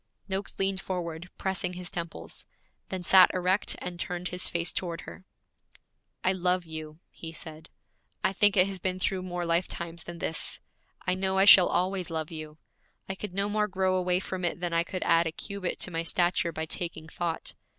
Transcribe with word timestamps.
Noakes 0.27 0.57
leaned 0.57 0.81
forward, 0.81 1.29
pressing 1.37 1.73
his 1.73 1.91
temples; 1.91 2.47
then 2.89 3.03
sat 3.03 3.29
erect 3.35 3.75
and 3.77 3.99
turned 3.99 4.29
his 4.29 4.47
face 4.49 4.73
toward 4.73 5.01
her. 5.01 5.25
'I 6.23 6.33
love 6.33 6.65
you,' 6.65 6.97
he 7.11 7.31
said. 7.31 7.69
'I 8.23 8.33
think 8.33 8.57
it 8.57 8.65
has 8.65 8.79
been 8.79 8.97
through 8.97 9.21
more 9.21 9.45
lifetimes 9.45 10.05
than 10.05 10.17
this; 10.17 10.59
I 11.05 11.13
know 11.13 11.37
I 11.37 11.45
shall 11.45 11.67
always 11.67 12.09
love 12.09 12.31
you. 12.31 12.57
I 13.07 13.13
could 13.13 13.35
no 13.35 13.47
more 13.47 13.67
grow 13.67 13.93
away 13.93 14.19
from 14.19 14.43
it 14.43 14.59
than 14.59 14.73
I 14.73 14.83
could 14.83 15.03
add 15.03 15.27
a 15.27 15.31
cubit 15.31 15.79
to 15.81 15.91
my 15.91 16.01
stature 16.01 16.51
by 16.51 16.65
taking 16.65 17.07
thought. 17.07 17.53